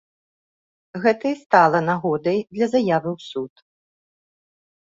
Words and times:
Гэта 1.03 1.25
і 1.33 1.37
стала 1.41 1.79
нагодай 1.89 2.39
для 2.57 2.65
заявы 2.73 3.09
ў 3.17 3.29
суд. 3.29 3.53